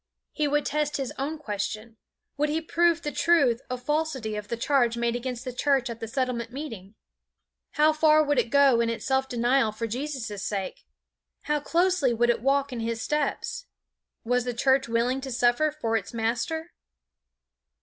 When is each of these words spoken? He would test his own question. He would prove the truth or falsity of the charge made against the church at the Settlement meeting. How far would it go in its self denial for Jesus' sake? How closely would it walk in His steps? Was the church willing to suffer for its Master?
He 0.31 0.47
would 0.47 0.65
test 0.65 0.97
his 0.97 1.13
own 1.19 1.37
question. 1.37 1.97
He 2.43 2.47
would 2.59 2.67
prove 2.67 3.03
the 3.03 3.11
truth 3.11 3.61
or 3.69 3.77
falsity 3.77 4.35
of 4.35 4.47
the 4.47 4.57
charge 4.57 4.97
made 4.97 5.15
against 5.15 5.45
the 5.45 5.53
church 5.53 5.91
at 5.91 5.99
the 5.99 6.07
Settlement 6.07 6.51
meeting. 6.51 6.95
How 7.73 7.93
far 7.93 8.23
would 8.23 8.39
it 8.39 8.49
go 8.49 8.81
in 8.81 8.89
its 8.89 9.05
self 9.05 9.29
denial 9.29 9.71
for 9.71 9.85
Jesus' 9.85 10.43
sake? 10.43 10.87
How 11.43 11.59
closely 11.59 12.15
would 12.15 12.31
it 12.31 12.41
walk 12.41 12.73
in 12.73 12.79
His 12.79 12.99
steps? 12.99 13.67
Was 14.23 14.43
the 14.43 14.55
church 14.55 14.87
willing 14.87 15.21
to 15.21 15.31
suffer 15.31 15.69
for 15.69 15.95
its 15.95 16.15
Master? 16.15 16.73